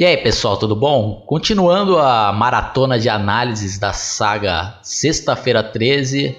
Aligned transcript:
E 0.00 0.04
aí, 0.06 0.16
pessoal, 0.16 0.56
tudo 0.56 0.74
bom? 0.74 1.22
Continuando 1.26 1.98
a 1.98 2.32
maratona 2.32 2.98
de 2.98 3.10
análises 3.10 3.78
da 3.78 3.92
saga 3.92 4.78
Sexta-feira 4.82 5.62
13, 5.62 6.36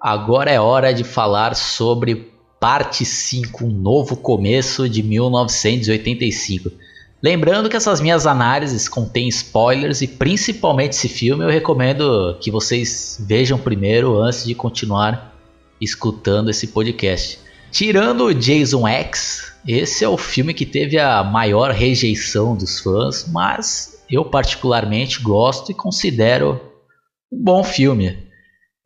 agora 0.00 0.50
é 0.50 0.60
hora 0.60 0.92
de 0.92 1.04
falar 1.04 1.54
sobre 1.54 2.32
parte 2.58 3.04
5, 3.04 3.64
um 3.64 3.70
novo 3.70 4.16
começo 4.16 4.88
de 4.88 5.04
1985. 5.04 6.72
Lembrando 7.22 7.68
que 7.68 7.76
essas 7.76 8.00
minhas 8.00 8.26
análises 8.26 8.88
contêm 8.88 9.28
spoilers 9.28 10.02
e 10.02 10.08
principalmente 10.08 10.94
esse 10.94 11.08
filme 11.08 11.44
eu 11.44 11.48
recomendo 11.48 12.36
que 12.40 12.50
vocês 12.50 13.24
vejam 13.24 13.56
primeiro 13.56 14.20
antes 14.20 14.44
de 14.44 14.52
continuar 14.52 15.32
escutando 15.80 16.50
esse 16.50 16.66
podcast. 16.66 17.38
Tirando 17.70 18.24
o 18.24 18.34
Jason 18.34 18.88
X, 18.88 19.55
esse 19.66 20.04
é 20.04 20.08
o 20.08 20.16
filme 20.16 20.54
que 20.54 20.64
teve 20.64 20.98
a 20.98 21.24
maior 21.24 21.72
rejeição 21.72 22.56
dos 22.56 22.80
fãs, 22.80 23.26
mas 23.28 24.04
eu 24.08 24.24
particularmente 24.24 25.20
gosto 25.20 25.72
e 25.72 25.74
considero 25.74 26.60
um 27.32 27.42
bom 27.42 27.64
filme. 27.64 28.26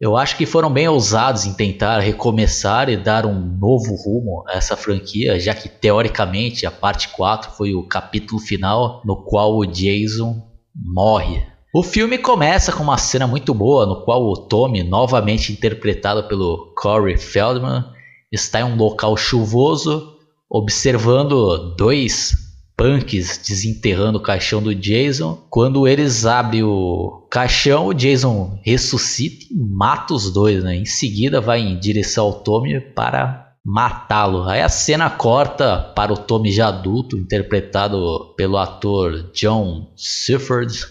Eu 0.00 0.16
acho 0.16 0.38
que 0.38 0.46
foram 0.46 0.72
bem 0.72 0.88
ousados 0.88 1.44
em 1.44 1.52
tentar 1.52 1.98
recomeçar 1.98 2.88
e 2.88 2.96
dar 2.96 3.26
um 3.26 3.38
novo 3.38 3.94
rumo 3.94 4.42
a 4.48 4.56
essa 4.56 4.74
franquia, 4.74 5.38
já 5.38 5.54
que 5.54 5.68
teoricamente 5.68 6.64
a 6.64 6.70
parte 6.70 7.08
4 7.10 7.50
foi 7.50 7.74
o 7.74 7.86
capítulo 7.86 8.40
final 8.40 9.02
no 9.04 9.24
qual 9.24 9.58
o 9.58 9.66
Jason 9.66 10.42
morre. 10.74 11.44
O 11.74 11.82
filme 11.82 12.16
começa 12.16 12.72
com 12.72 12.82
uma 12.82 12.96
cena 12.96 13.26
muito 13.26 13.52
boa 13.52 13.84
no 13.84 14.02
qual 14.02 14.22
o 14.22 14.36
Tommy, 14.36 14.82
novamente 14.82 15.52
interpretado 15.52 16.26
pelo 16.26 16.72
Corey 16.74 17.18
Feldman, 17.18 17.84
está 18.32 18.60
em 18.60 18.64
um 18.64 18.76
local 18.76 19.14
chuvoso 19.18 20.18
observando 20.50 21.76
dois 21.76 22.34
punks 22.76 23.38
desenterrando 23.46 24.18
o 24.18 24.22
caixão 24.22 24.62
do 24.62 24.74
Jason. 24.74 25.38
Quando 25.48 25.86
eles 25.86 26.24
abrem 26.24 26.62
o 26.62 27.28
caixão, 27.30 27.86
o 27.86 27.94
Jason 27.94 28.58
ressuscita 28.64 29.46
e 29.50 29.54
mata 29.54 30.14
os 30.14 30.32
dois, 30.32 30.64
né? 30.64 30.76
Em 30.76 30.86
seguida 30.86 31.40
vai 31.40 31.60
em 31.60 31.78
direção 31.78 32.24
ao 32.24 32.42
Tommy 32.42 32.80
para 32.80 33.54
matá-lo. 33.64 34.48
Aí 34.48 34.62
a 34.62 34.68
cena 34.68 35.10
corta 35.10 35.78
para 35.94 36.12
o 36.12 36.16
Tommy 36.16 36.50
já 36.50 36.68
adulto, 36.68 37.18
interpretado 37.18 38.34
pelo 38.34 38.56
ator 38.56 39.30
John 39.34 39.92
Sifford, 39.94 40.86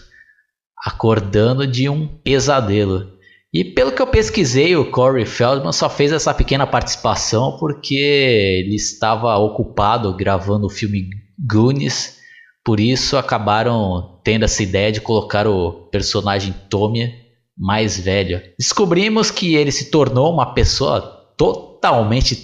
acordando 0.86 1.66
de 1.66 1.88
um 1.88 2.06
pesadelo. 2.06 3.18
E 3.52 3.64
pelo 3.64 3.90
que 3.90 4.00
eu 4.00 4.06
pesquisei, 4.06 4.76
o 4.76 4.90
Corey 4.90 5.26
Feldman 5.26 5.72
só 5.72 5.90
fez 5.90 6.12
essa 6.12 6.32
pequena 6.32 6.66
participação 6.66 7.56
porque 7.58 7.96
ele 7.96 8.76
estava 8.76 9.36
ocupado 9.38 10.16
gravando 10.16 10.66
o 10.66 10.70
filme 10.70 11.10
Goonies, 11.38 12.18
por 12.64 12.78
isso 12.78 13.16
acabaram 13.16 14.20
tendo 14.22 14.44
essa 14.44 14.62
ideia 14.62 14.92
de 14.92 15.00
colocar 15.00 15.48
o 15.48 15.88
personagem 15.90 16.54
Tommy 16.68 17.12
mais 17.58 17.98
velho. 17.98 18.40
Descobrimos 18.58 19.32
que 19.32 19.56
ele 19.56 19.72
se 19.72 19.90
tornou 19.90 20.32
uma 20.32 20.54
pessoa 20.54 21.00
totalmente 21.36 21.69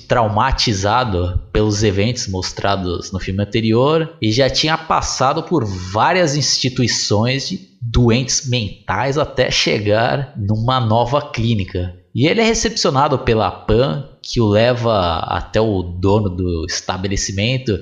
traumatizado 0.08 1.40
pelos 1.52 1.82
eventos 1.82 2.26
mostrados 2.28 3.12
no 3.12 3.20
filme 3.20 3.42
anterior 3.42 4.16
e 4.20 4.32
já 4.32 4.48
tinha 4.48 4.78
passado 4.78 5.42
por 5.42 5.64
várias 5.64 6.36
instituições 6.36 7.48
de 7.48 7.60
doentes 7.82 8.48
mentais 8.48 9.18
até 9.18 9.50
chegar 9.50 10.32
numa 10.36 10.80
nova 10.80 11.30
clínica. 11.30 11.94
E 12.14 12.26
ele 12.26 12.40
é 12.40 12.44
recepcionado 12.44 13.18
pela 13.18 13.50
Pan, 13.50 14.08
que 14.22 14.40
o 14.40 14.48
leva 14.48 15.18
até 15.18 15.60
o 15.60 15.82
dono 15.82 16.30
do 16.30 16.64
estabelecimento 16.66 17.78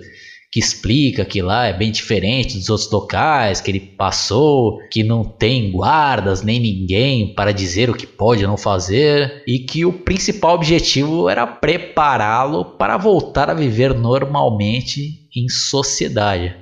que 0.54 0.60
explica 0.60 1.24
que 1.24 1.42
lá 1.42 1.66
é 1.66 1.72
bem 1.72 1.90
diferente 1.90 2.56
dos 2.56 2.70
outros 2.70 2.88
locais 2.88 3.60
que 3.60 3.72
ele 3.72 3.80
passou, 3.80 4.78
que 4.88 5.02
não 5.02 5.24
tem 5.24 5.72
guardas 5.72 6.42
nem 6.42 6.60
ninguém 6.60 7.34
para 7.34 7.50
dizer 7.50 7.90
o 7.90 7.94
que 7.94 8.06
pode 8.06 8.44
ou 8.44 8.50
não 8.50 8.56
fazer, 8.56 9.42
e 9.48 9.58
que 9.58 9.84
o 9.84 9.92
principal 9.92 10.54
objetivo 10.54 11.28
era 11.28 11.44
prepará-lo 11.44 12.64
para 12.64 12.96
voltar 12.96 13.50
a 13.50 13.54
viver 13.54 13.94
normalmente 13.94 15.28
em 15.34 15.48
sociedade. 15.48 16.54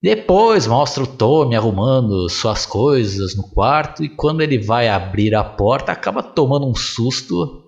Depois 0.00 0.68
mostra 0.68 1.02
o 1.02 1.06
Tommy 1.08 1.56
arrumando 1.56 2.28
suas 2.28 2.64
coisas 2.64 3.36
no 3.36 3.42
quarto 3.50 4.04
e 4.04 4.08
quando 4.08 4.40
ele 4.40 4.60
vai 4.60 4.86
abrir 4.86 5.34
a 5.34 5.42
porta 5.42 5.90
acaba 5.90 6.22
tomando 6.22 6.68
um 6.68 6.76
susto 6.76 7.64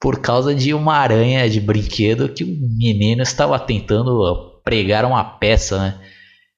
por 0.00 0.20
causa 0.20 0.54
de 0.54 0.72
uma 0.72 0.94
aranha 0.94 1.50
de 1.50 1.60
brinquedo 1.60 2.28
que 2.28 2.44
o 2.44 2.46
menino 2.46 3.22
estava 3.22 3.58
tentando 3.58 4.54
pregaram 4.66 5.10
uma 5.10 5.22
peça, 5.24 5.78
né? 5.78 5.94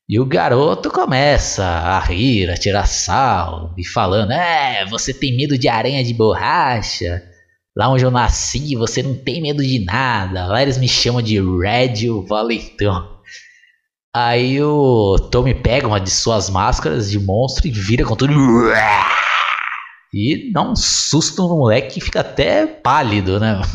E 0.09 0.19
o 0.19 0.25
garoto 0.25 0.91
começa 0.91 1.63
a 1.63 2.01
rir, 2.01 2.49
a 2.51 2.57
tirar 2.57 2.87
sal 2.87 3.75
e 3.77 3.87
falando: 3.87 4.33
É, 4.33 4.87
você 4.87 5.13
tem 5.13 5.37
medo 5.37 5.59
de 5.59 5.69
aranha 5.69 6.03
de 6.03 6.15
borracha? 6.15 7.23
Lá 7.77 7.91
onde 7.91 8.05
eu 8.05 8.11
nasci, 8.11 8.75
você 8.75 9.03
não 9.03 9.15
tem 9.15 9.43
medo 9.43 9.63
de 9.63 9.85
nada. 9.85 10.47
Lá 10.47 10.63
eles 10.63 10.79
me 10.79 10.89
chamam 10.89 11.21
de 11.21 11.39
Red 11.39 12.09
Valentão. 12.27 13.19
Aí 14.17 14.61
o 14.63 15.19
Tommy 15.31 15.55
pega 15.55 15.87
uma 15.87 16.01
de 16.01 16.11
suas 16.11 16.49
máscaras 16.49 17.11
de 17.11 17.21
monstro 17.21 17.69
e 17.69 17.71
vira 17.71 18.05
com 18.05 18.17
tudo. 18.17 18.33
E 20.13 20.51
dá 20.51 20.63
um 20.63 20.75
susto 20.75 21.43
no 21.47 21.59
moleque 21.59 21.95
que 21.95 22.01
fica 22.01 22.21
até 22.21 22.67
pálido, 22.67 23.39
né? 23.39 23.61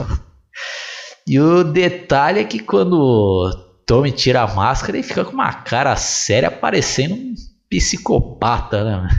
E 1.26 1.40
o 1.40 1.64
detalhe 1.64 2.42
é 2.42 2.44
que 2.44 2.60
quando 2.60 3.73
Tommy 3.86 4.12
tira 4.12 4.42
a 4.42 4.54
máscara 4.54 4.98
e 4.98 5.04
fica 5.04 5.26
com 5.26 5.34
uma 5.34 5.54
cara 5.54 5.96
séria, 5.96 6.50
parecendo 6.50 7.16
um 7.16 7.34
psicopata, 7.70 8.84
né? 8.84 9.10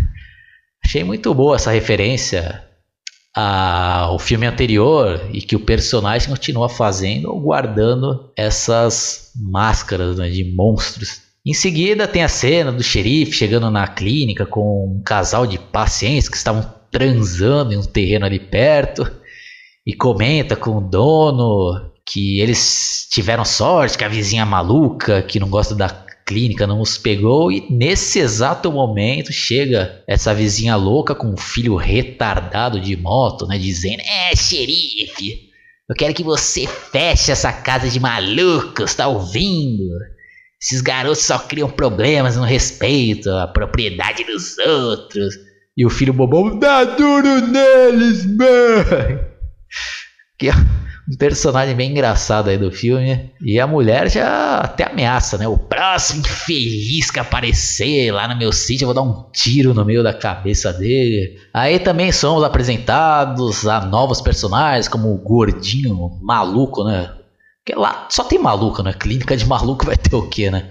Achei 0.85 1.03
muito 1.03 1.33
boa 1.35 1.57
essa 1.57 1.71
referência 1.71 2.63
ao 3.35 4.19
filme 4.19 4.47
anterior 4.47 5.29
e 5.33 5.41
que 5.41 5.57
o 5.57 5.61
personagem 5.61 6.29
continua 6.29 6.69
fazendo 6.69 7.31
ou 7.31 7.41
guardando 7.41 8.31
essas 8.37 9.33
máscaras 9.35 10.19
né, 10.19 10.31
de 10.31 10.45
monstros. 10.55 11.23
Em 11.45 11.53
seguida 11.53 12.07
tem 12.07 12.23
a 12.23 12.29
cena 12.29 12.71
do 12.71 12.83
xerife 12.83 13.33
chegando 13.33 13.71
na 13.71 13.89
clínica 13.89 14.47
com 14.47 14.97
um 14.99 15.03
casal 15.03 15.47
de 15.47 15.59
pacientes 15.59 16.29
que 16.29 16.37
estavam 16.37 16.73
transando 16.91 17.73
em 17.73 17.77
um 17.77 17.83
terreno 17.83 18.25
ali 18.25 18.39
perto 18.39 19.11
e 19.85 19.93
comenta 19.93 20.55
com 20.55 20.77
o 20.77 20.81
dono 20.81 21.93
que 22.07 22.41
eles 22.41 23.07
tiveram 23.11 23.45
sorte, 23.45 23.97
que 23.97 24.05
a 24.05 24.09
vizinha 24.09 24.45
maluca, 24.45 25.23
que 25.23 25.41
não 25.41 25.49
gosta 25.49 25.75
da 25.75 25.89
clínica, 26.27 26.67
não 26.67 26.81
os 26.81 26.99
pegou. 26.99 27.51
E 27.51 27.67
nesse 27.71 28.19
exato 28.19 28.71
momento 28.71 29.33
chega 29.33 30.03
essa 30.07 30.35
vizinha 30.35 30.77
louca 30.77 31.15
com 31.15 31.29
um 31.29 31.37
filho 31.37 31.77
retardado 31.77 32.81
de 32.81 32.97
moto, 32.97 33.47
né? 33.47 33.59
Dizendo: 33.59 34.03
É, 34.03 34.37
xerife, 34.37 35.51
eu 35.89 35.95
quero 35.97 36.15
que 36.15 36.23
você 36.23 36.67
feche 36.67 37.33
essa 37.33 37.53
casa 37.53 37.89
de 37.89 38.01
malucos, 38.01 38.95
tá 38.95 39.07
ouvindo? 39.09 39.85
Esses 40.61 40.81
garotos 40.81 41.25
só 41.25 41.39
criam 41.39 41.69
problemas, 41.69 42.37
não 42.37 42.45
respeitam 42.45 43.39
a 43.39 43.47
propriedade 43.47 44.25
dos 44.25 44.57
outros. 44.59 45.35
E 45.77 45.85
o 45.85 45.91
filho 45.91 46.13
bobão 46.13 46.59
dá 46.59 46.85
duro 46.85 47.47
neles, 47.49 48.25
mãe. 48.27 49.19
Que 50.37 50.51
um 51.11 51.17
personagem 51.17 51.75
bem 51.75 51.91
engraçado 51.91 52.49
aí 52.49 52.57
do 52.57 52.73
filme. 52.73 53.31
E 53.41 53.61
a 53.61 53.67
mulher 53.67 54.11
já 54.11 54.59
até 54.59 54.85
ameaça, 54.85 55.37
né? 55.37 55.47
O 55.47 55.59
próximo 55.59 56.21
infeliz 56.21 57.11
que 57.11 57.21
aparecer 57.21 58.11
lá 58.11 58.27
no 58.27 58.37
meu 58.37 58.53
sítio, 58.53 58.85
eu 58.85 58.93
vou 58.93 58.95
dar 58.95 59.03
um 59.03 59.31
tiro 59.31 59.75
no 59.75 59.85
meio 59.85 60.03
da 60.03 60.15
cabeça 60.15 60.73
dele. 60.73 61.39
Aí 61.53 61.79
também 61.79 62.11
somos 62.11 62.43
apresentados 62.43 63.67
a 63.67 63.85
novos 63.85 64.21
personagens, 64.21 64.89
como 64.89 65.13
o 65.13 65.19
gordinho 65.19 66.19
maluco, 66.23 66.85
né? 66.85 67.13
Porque 67.65 67.79
lá 67.79 68.07
só 68.11 68.25
tem 68.25 68.39
maluco, 68.39 68.83
né? 68.83 68.93
Clínica 68.93 69.37
de 69.37 69.47
maluco 69.47 69.85
vai 69.87 69.97
ter 69.97 70.15
o 70.15 70.29
quê, 70.29 70.51
né? 70.51 70.71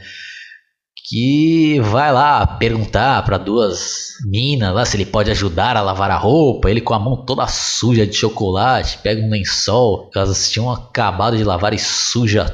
Que 1.05 1.79
vai 1.81 2.13
lá 2.13 2.47
perguntar 2.47 3.23
para 3.25 3.37
duas 3.37 4.13
minas 4.25 4.73
lá 4.73 4.85
se 4.85 4.95
ele 4.95 5.05
pode 5.05 5.29
ajudar 5.29 5.75
a 5.75 5.81
lavar 5.81 6.09
a 6.09 6.17
roupa. 6.17 6.69
Ele 6.69 6.79
com 6.79 6.93
a 6.93 6.99
mão 6.99 7.25
toda 7.25 7.45
suja 7.47 8.07
de 8.07 8.15
chocolate, 8.15 8.99
pega 8.99 9.21
um 9.21 9.29
lençol, 9.29 10.09
elas 10.15 10.49
tinham 10.49 10.71
acabado 10.71 11.35
de 11.35 11.43
lavar 11.43 11.73
e 11.73 11.79
suja 11.79 12.45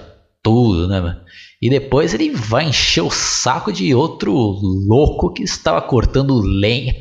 tudo, 0.41 0.87
né? 0.87 1.17
E 1.61 1.69
depois 1.69 2.13
ele 2.13 2.31
vai 2.31 2.65
encher 2.65 3.01
o 3.01 3.11
saco 3.11 3.71
de 3.71 3.93
outro 3.93 4.33
louco 4.33 5.33
que 5.33 5.43
estava 5.43 5.81
cortando 5.81 6.39
lenha 6.41 6.95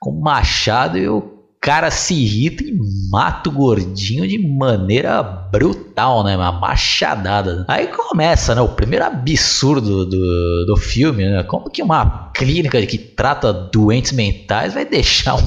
com 0.00 0.20
machado 0.20 0.98
e 0.98 1.08
o 1.08 1.35
cara 1.66 1.90
se 1.90 2.14
irrita 2.14 2.62
e 2.62 2.78
mata 3.10 3.48
o 3.48 3.52
gordinho 3.52 4.26
de 4.28 4.38
maneira 4.38 5.20
brutal, 5.20 6.22
né? 6.22 6.36
Uma 6.36 6.52
machadada. 6.52 7.64
Aí 7.66 7.88
começa, 7.88 8.54
né? 8.54 8.60
O 8.60 8.68
primeiro 8.68 9.04
absurdo 9.04 10.06
do, 10.06 10.64
do 10.64 10.76
filme, 10.76 11.28
né? 11.28 11.42
Como 11.42 11.68
que 11.68 11.82
uma 11.82 12.30
clínica 12.32 12.80
que 12.86 12.96
trata 12.96 13.52
doentes 13.52 14.12
mentais 14.12 14.74
vai 14.74 14.84
deixar 14.84 15.34
um 15.34 15.42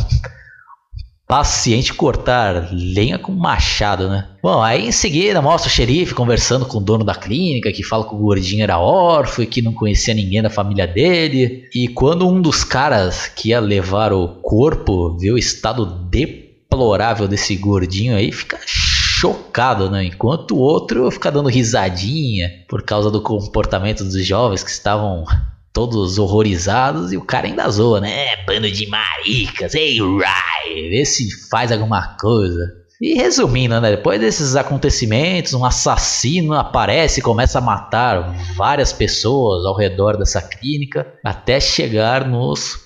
paciente 1.30 1.94
cortar 1.94 2.70
lenha 2.72 3.20
com 3.20 3.32
machado, 3.32 4.10
né? 4.10 4.28
Bom, 4.42 4.64
aí 4.64 4.88
em 4.88 4.92
seguida 4.92 5.40
mostra 5.40 5.70
o 5.70 5.72
xerife 5.72 6.16
conversando 6.16 6.66
com 6.66 6.80
o 6.80 6.82
dono 6.82 7.04
da 7.04 7.14
clínica, 7.14 7.72
que 7.72 7.84
fala 7.84 8.04
que 8.04 8.16
o 8.16 8.18
gordinho 8.18 8.64
era 8.64 8.80
órfão 8.80 9.44
e 9.44 9.48
que 9.48 9.62
não 9.62 9.72
conhecia 9.72 10.16
ninguém 10.16 10.42
da 10.42 10.50
família 10.50 10.88
dele. 10.88 11.70
E 11.72 11.88
quando 11.90 12.28
um 12.28 12.42
dos 12.42 12.64
caras 12.64 13.28
que 13.28 13.50
ia 13.50 13.60
levar 13.60 14.12
o 14.12 14.28
corpo 14.42 15.16
vê 15.20 15.32
o 15.32 15.38
estado 15.38 15.86
deplorável 16.10 17.28
desse 17.28 17.56
gordinho 17.56 18.16
aí, 18.16 18.32
fica 18.32 18.58
chocado, 18.66 19.88
né? 19.88 20.06
Enquanto 20.06 20.56
o 20.56 20.60
outro 20.60 21.12
fica 21.12 21.32
dando 21.32 21.48
risadinha 21.48 22.50
por 22.68 22.82
causa 22.82 23.12
do 23.12 23.22
comportamento 23.22 24.04
dos 24.04 24.26
jovens 24.26 24.64
que 24.64 24.72
estavam 24.72 25.26
todos 25.74 26.18
horrorizados 26.18 27.12
e 27.12 27.18
o 27.18 27.26
cara 27.26 27.48
ainda 27.48 27.70
zoa, 27.70 28.02
né? 28.02 28.34
É, 28.34 28.46
bando 28.46 28.70
de 28.70 28.88
maricas, 28.88 29.74
ei, 29.76 30.00
Rai, 30.00 30.90
vê 30.90 31.06
se 31.06 31.30
faz 31.50 31.72
alguma 31.72 32.16
coisa. 32.20 32.80
E 33.02 33.14
resumindo, 33.14 33.80
né? 33.80 33.92
Depois 33.92 34.20
desses 34.20 34.58
acontecimentos, 34.58 35.54
um 35.54 35.64
assassino 35.64 36.54
aparece 36.54 37.20
e 37.20 37.24
começa 37.24 37.60
a 37.60 37.62
matar 37.62 38.36
várias 38.58 38.92
pessoas 38.92 39.66
ao 39.66 39.76
redor 39.76 40.18
dessa 40.18 40.42
clínica 40.42 41.08
até 41.24 41.62
chegar 41.62 42.28
nos 42.28 42.78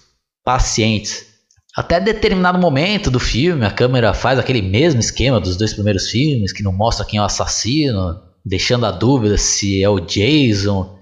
pacientes. 0.43 1.33
Até 1.75 1.99
determinado 1.99 2.59
momento 2.59 3.09
do 3.09 3.19
filme, 3.19 3.65
a 3.65 3.71
câmera 3.71 4.13
faz 4.13 4.37
aquele 4.37 4.61
mesmo 4.61 4.99
esquema 4.99 5.39
dos 5.39 5.57
dois 5.57 5.73
primeiros 5.73 6.07
filmes, 6.11 6.53
que 6.53 6.61
não 6.61 6.71
mostra 6.71 7.03
quem 7.03 7.17
é 7.17 7.21
o 7.21 7.25
assassino, 7.25 8.21
deixando 8.45 8.85
a 8.85 8.91
dúvida 8.91 9.35
se 9.39 9.81
é 9.81 9.89
o 9.89 9.99
Jason 9.99 10.99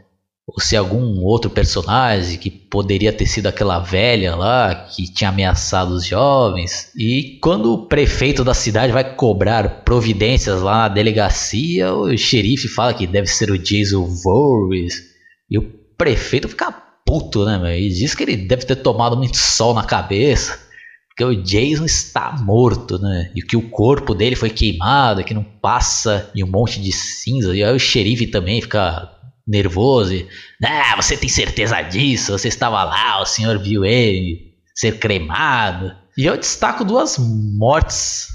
ou 0.54 0.60
se 0.62 0.76
algum 0.76 1.24
outro 1.24 1.50
personagem 1.50 2.38
que 2.38 2.52
poderia 2.52 3.14
ter 3.14 3.26
sido 3.26 3.48
aquela 3.48 3.80
velha 3.80 4.36
lá 4.36 4.76
que 4.76 5.12
tinha 5.12 5.30
ameaçado 5.30 5.94
os 5.94 6.06
jovens. 6.06 6.92
E 6.96 7.40
quando 7.42 7.74
o 7.74 7.88
prefeito 7.88 8.44
da 8.44 8.54
cidade 8.54 8.92
vai 8.92 9.16
cobrar 9.16 9.84
providências 9.86 10.62
lá 10.62 10.80
na 10.80 10.88
delegacia, 10.90 11.94
o 11.94 12.16
xerife 12.18 12.68
fala 12.68 12.94
que 12.94 13.08
deve 13.08 13.28
ser 13.28 13.50
o 13.50 13.58
Jason 13.58 14.06
Voorhees. 14.06 15.02
E 15.50 15.58
o 15.58 15.62
prefeito 15.98 16.50
fica 16.50 16.72
puto, 17.06 17.46
né, 17.46 17.58
meu? 17.58 17.72
E 17.72 17.90
diz 17.90 18.14
que 18.14 18.24
ele 18.24 18.36
deve 18.36 18.66
ter 18.66 18.76
tomado 18.76 19.16
muito 19.16 19.38
sol 19.38 19.74
na 19.74 19.84
cabeça. 19.84 20.60
Porque 21.08 21.24
o 21.24 21.44
Jason 21.44 21.86
está 21.86 22.36
morto, 22.42 22.98
né? 23.00 23.32
E 23.36 23.42
que 23.42 23.56
o 23.56 23.70
corpo 23.70 24.14
dele 24.14 24.36
foi 24.36 24.50
queimado, 24.50 25.24
que 25.24 25.34
não 25.34 25.44
passa 25.44 26.30
em 26.36 26.44
um 26.44 26.48
monte 26.48 26.82
de 26.82 26.92
cinza. 26.92 27.56
E 27.56 27.64
aí 27.64 27.74
o 27.74 27.80
xerife 27.80 28.28
também 28.28 28.62
fica 28.62 29.21
nervoso. 29.52 30.14
E, 30.14 30.28
ah, 30.64 30.96
você 30.96 31.18
tem 31.18 31.30
certeza 31.30 31.82
disso? 31.82 32.32
Você 32.32 32.48
estava 32.48 32.84
lá, 32.84 33.22
o 33.22 33.26
senhor 33.26 33.60
viu 33.60 33.86
ele 33.86 34.54
ser 34.74 34.98
cremado. 34.98 35.94
E 36.18 36.26
eu 36.26 36.38
destaco 36.38 36.84
duas 36.84 37.18
mortes 37.20 38.28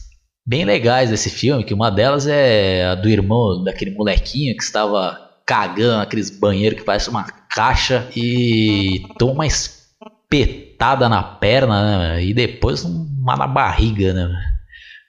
bem 0.47 0.65
legais 0.65 1.11
desse 1.11 1.29
filme, 1.29 1.65
que 1.65 1.75
uma 1.75 1.91
delas 1.91 2.27
é 2.27 2.87
a 2.87 2.95
do 2.95 3.09
irmão 3.09 3.65
daquele 3.65 3.91
molequinho 3.91 4.57
que 4.57 4.63
estava 4.63 5.19
cagando 5.45 5.99
naqueles 5.99 6.31
banheiros 6.31 6.79
que 6.79 6.85
parece 6.85 7.09
uma 7.11 7.25
caixa 7.25 8.09
e 8.15 9.03
toma 9.19 9.33
uma 9.33 9.47
espetada 9.47 11.09
na 11.09 11.23
perna, 11.23 12.15
né, 12.15 12.25
e 12.25 12.35
depois 12.35 12.85
uma 12.85 13.37
na 13.37 13.47
barriga, 13.47 14.13
né? 14.13 14.29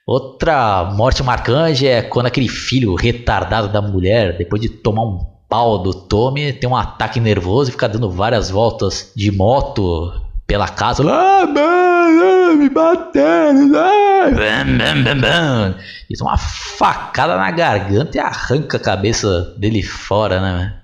Outra 0.06 0.84
morte 0.84 1.22
marcante 1.22 1.86
é 1.86 2.00
quando 2.02 2.26
aquele 2.26 2.48
filho 2.48 2.94
retardado 2.94 3.68
da 3.68 3.82
mulher, 3.82 4.38
depois 4.38 4.62
de 4.62 4.68
tomar 4.68 5.02
um 5.02 5.37
pau 5.48 5.78
do 5.78 5.94
Tommy 5.94 6.52
tem 6.52 6.68
um 6.68 6.76
ataque 6.76 7.18
nervoso 7.18 7.70
e 7.70 7.72
fica 7.72 7.88
dando 7.88 8.10
várias 8.10 8.50
voltas 8.50 9.12
de 9.16 9.30
moto 9.30 10.12
pela 10.46 10.68
casa. 10.68 11.02
Ah, 11.10 11.46
mano, 11.46 12.56
me 12.56 12.68
batendo. 12.68 13.76
Ah. 13.76 14.30
Bam. 14.30 15.74
E 16.10 16.22
uma 16.22 16.36
facada 16.36 17.36
na 17.36 17.50
garganta 17.50 18.16
e 18.16 18.20
arranca 18.20 18.76
a 18.76 18.80
cabeça 18.80 19.54
dele 19.58 19.82
fora, 19.82 20.40
né? 20.40 20.74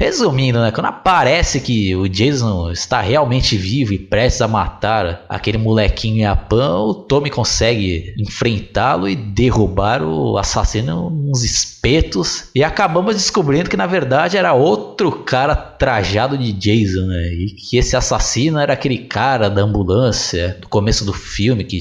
Resumindo, 0.00 0.58
né? 0.62 0.70
Quando 0.70 0.86
aparece 0.86 1.60
que 1.60 1.94
o 1.94 2.08
Jason 2.08 2.70
está 2.70 3.02
realmente 3.02 3.54
vivo 3.54 3.92
e 3.92 3.98
prestes 3.98 4.40
a 4.40 4.48
matar 4.48 5.26
aquele 5.28 5.58
molequinho 5.58 6.22
Japan, 6.22 6.78
o 6.78 6.94
Tommy 6.94 7.28
consegue 7.28 8.14
enfrentá-lo 8.18 9.06
e 9.06 9.14
derrubar 9.14 10.02
o 10.02 10.38
assassino 10.38 11.10
nos 11.10 11.44
espetos. 11.44 12.48
E 12.54 12.64
acabamos 12.64 13.14
descobrindo 13.14 13.68
que 13.68 13.76
na 13.76 13.86
verdade 13.86 14.38
era 14.38 14.54
outro 14.54 15.12
cara 15.12 15.54
trajado 15.54 16.38
de 16.38 16.50
Jason, 16.50 17.06
né? 17.06 17.34
E 17.34 17.50
que 17.50 17.76
esse 17.76 17.94
assassino 17.94 18.58
era 18.58 18.72
aquele 18.72 19.00
cara 19.00 19.50
da 19.50 19.60
ambulância 19.60 20.56
do 20.62 20.68
começo 20.68 21.04
do 21.04 21.12
filme 21.12 21.62
que 21.62 21.76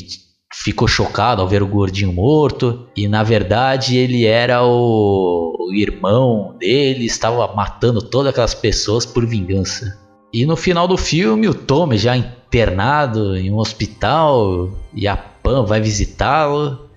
ficou 0.54 0.88
chocado 0.88 1.42
ao 1.42 1.48
ver 1.48 1.62
o 1.62 1.68
gordinho 1.68 2.12
morto 2.12 2.88
e 2.96 3.08
na 3.08 3.24
verdade 3.24 3.98
ele 3.98 4.26
era 4.26 4.64
o, 4.64 5.50
irmão 5.72 6.56
dele, 6.60 7.06
estava 7.06 7.54
matando 7.54 8.02
todas 8.02 8.32
aquelas 8.32 8.54
pessoas 8.54 9.06
por 9.06 9.26
vingança. 9.26 9.98
E 10.34 10.46
no 10.46 10.56
final 10.56 10.88
do 10.88 10.98
filme, 10.98 11.48
o 11.48 11.54
Tommy 11.54 11.98
já 11.98 12.16
internado 12.16 13.36
em 13.36 13.52
um 13.52 13.58
hospital 13.58 14.70
e 14.94 15.08
a 15.08 15.18
Pan 15.18 15.66
vai 15.66 15.82
visitá-lo. 15.82 16.88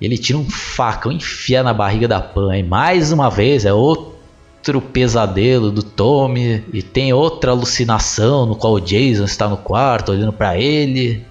Ele 0.00 0.18
tira 0.18 0.38
um 0.38 0.48
facão, 0.48 1.10
enfia 1.10 1.62
na 1.62 1.72
barriga 1.72 2.06
da 2.06 2.20
Pan. 2.20 2.56
E 2.56 2.62
mais 2.62 3.10
uma 3.10 3.30
vez 3.30 3.64
é 3.64 3.72
outro 3.72 4.82
pesadelo 4.92 5.70
do 5.70 5.82
Tommy. 5.82 6.62
E 6.72 6.82
tem 6.82 7.12
outra 7.12 7.52
alucinação 7.52 8.44
no 8.44 8.56
qual 8.56 8.74
o 8.74 8.80
Jason 8.80 9.24
está 9.24 9.48
no 9.48 9.56
quarto 9.56 10.12
olhando 10.12 10.32
para 10.32 10.58
ele. 10.58 11.24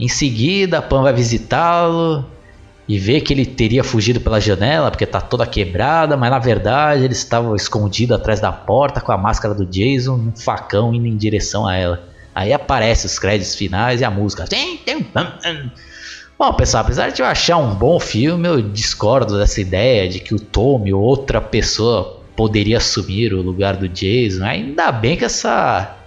Em 0.00 0.08
seguida, 0.08 0.80
Pan 0.80 1.02
vai 1.02 1.12
visitá-lo 1.12 2.24
e 2.88 2.98
vê 2.98 3.20
que 3.20 3.34
ele 3.34 3.44
teria 3.44 3.84
fugido 3.84 4.18
pela 4.18 4.40
janela 4.40 4.90
porque 4.90 5.04
está 5.04 5.20
toda 5.20 5.46
quebrada, 5.46 6.16
mas 6.16 6.30
na 6.30 6.38
verdade 6.38 7.04
ele 7.04 7.12
estava 7.12 7.54
escondido 7.54 8.14
atrás 8.14 8.40
da 8.40 8.50
porta 8.50 8.98
com 9.02 9.12
a 9.12 9.18
máscara 9.18 9.54
do 9.54 9.66
Jason, 9.66 10.14
um 10.14 10.32
facão 10.34 10.94
indo 10.94 11.06
em 11.06 11.18
direção 11.18 11.66
a 11.66 11.76
ela. 11.76 12.02
Aí 12.34 12.50
aparece 12.50 13.04
os 13.04 13.18
créditos 13.18 13.54
finais 13.54 14.00
e 14.00 14.04
a 14.04 14.10
música. 14.10 14.46
Bom, 16.38 16.54
pessoal, 16.54 16.82
apesar 16.82 17.10
de 17.10 17.20
eu 17.20 17.26
achar 17.26 17.58
um 17.58 17.74
bom 17.74 18.00
filme, 18.00 18.48
eu 18.48 18.62
discordo 18.62 19.38
dessa 19.38 19.60
ideia 19.60 20.08
de 20.08 20.18
que 20.18 20.34
o 20.34 20.40
Tommy 20.40 20.94
ou 20.94 21.02
outra 21.02 21.42
pessoa 21.42 22.22
poderia 22.34 22.78
assumir 22.78 23.34
o 23.34 23.42
lugar 23.42 23.76
do 23.76 23.86
Jason. 23.86 24.44
Ainda 24.44 24.90
bem 24.90 25.18
que 25.18 25.26
essa 25.26 25.99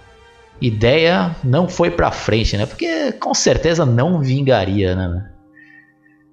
ideia 0.66 1.36
não 1.42 1.68
foi 1.68 1.90
pra 1.90 2.10
frente, 2.10 2.56
né? 2.56 2.66
Porque 2.66 3.12
com 3.12 3.34
certeza 3.34 3.84
não 3.84 4.20
vingaria, 4.20 4.94
né? 4.94 5.30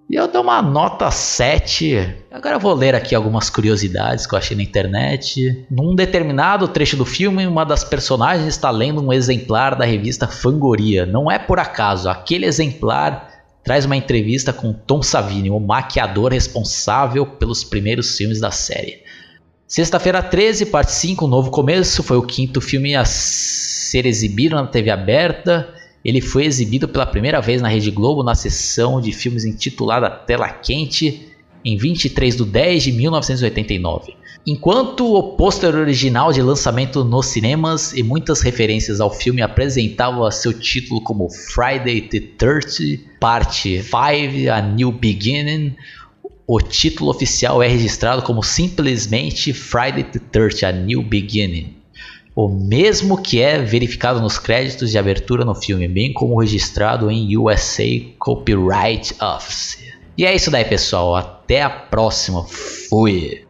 E 0.10 0.16
eu 0.16 0.28
dou 0.28 0.42
uma 0.42 0.62
nota 0.62 1.10
7. 1.10 2.16
Agora 2.30 2.56
eu 2.56 2.60
vou 2.60 2.74
ler 2.74 2.94
aqui 2.94 3.16
algumas 3.16 3.50
curiosidades 3.50 4.28
que 4.28 4.36
eu 4.36 4.38
achei 4.38 4.58
na 4.58 4.64
internet. 4.64 5.66
Num 5.72 5.96
determinado 5.96 6.68
trecho 6.68 6.98
do 6.98 7.06
filme, 7.06 7.48
uma 7.48 7.64
das 7.64 7.84
personagens 7.84 8.48
está 8.48 8.70
lendo 8.70 9.02
um 9.02 9.14
exemplar 9.14 9.74
da 9.74 9.86
revista 9.86 10.28
Fangoria. 10.28 11.06
Não 11.06 11.32
é 11.32 11.40
por 11.40 11.60
acaso, 11.60 12.10
aquele 12.10 12.46
exemplar 12.46 13.30
traz 13.64 13.86
uma 13.86 13.96
entrevista 13.96 14.52
com 14.52 14.74
Tom 14.74 15.02
Savini, 15.02 15.50
o 15.50 15.60
maquiador 15.60 16.34
responsável 16.34 17.26
pelos 17.26 17.64
primeiros 17.64 18.18
filmes 18.18 18.40
da 18.40 18.52
série. 18.52 19.02
Sexta-feira 19.66 20.22
13, 20.22 20.66
parte 20.66 20.92
5, 20.92 21.24
um 21.24 21.30
novo 21.30 21.50
começo, 21.50 22.04
foi 22.04 22.18
o 22.18 22.24
quinto 22.24 22.60
filme 22.60 22.94
a 22.94 23.06
ser 23.92 24.06
exibido 24.06 24.56
na 24.56 24.66
TV 24.66 24.90
aberta. 24.90 25.68
Ele 26.04 26.22
foi 26.22 26.46
exibido 26.46 26.88
pela 26.88 27.06
primeira 27.06 27.42
vez 27.42 27.62
na 27.62 27.68
Rede 27.68 27.92
Globo 27.92 28.24
na 28.24 28.34
sessão 28.34 29.02
de 29.02 29.12
filmes 29.12 29.44
intitulada 29.44 30.10
Tela 30.10 30.48
Quente 30.48 31.28
em 31.64 31.76
23 31.78 32.38
de 32.38 32.46
10 32.46 32.84
de 32.84 32.92
1989. 32.94 34.16
Enquanto 34.48 35.14
o 35.14 35.36
pôster 35.36 35.76
original 35.76 36.32
de 36.32 36.42
lançamento 36.42 37.04
nos 37.04 37.28
cinemas 37.28 37.94
e 37.94 38.02
muitas 38.02 38.42
referências 38.42 39.00
ao 39.00 39.14
filme 39.14 39.42
apresentavam 39.42 40.32
seu 40.32 40.52
título 40.58 41.02
como 41.02 41.30
Friday 41.30 42.02
the 42.02 42.22
30, 42.38 43.04
parte 43.20 43.84
5, 43.84 44.52
A 44.52 44.62
New 44.62 44.92
Beginning, 44.92 45.76
o 46.48 46.60
título 46.60 47.12
oficial 47.12 47.62
é 47.62 47.68
registrado 47.68 48.24
como 48.24 48.42
simplesmente 48.42 49.54
Friday 49.54 50.06
the 50.06 50.20
30, 50.32 50.68
A 50.68 50.72
New 50.72 51.04
Beginning 51.04 51.81
o 52.36 52.48
mesmo 52.48 53.22
que 53.22 53.42
é 53.42 53.58
verificado 53.58 54.22
nos 54.22 54.38
créditos 54.38 54.92
de 54.92 54.98
abertura 54.98 55.44
no 55.44 55.54
filme, 55.54 55.88
bem 55.88 56.14
como 56.14 56.40
registrado 56.40 57.12
em 57.12 57.36
USA 57.38 57.84
Copyright 58.18 59.16
Office. 59.22 59.84
E 60.18 60.26
é 60.26 60.36
isso 60.36 60.52
daí, 60.52 60.66
pessoal. 60.66 61.16
Até 61.16 61.62
a 61.62 61.70
próxima. 61.70 62.46
Fui! 62.46 63.46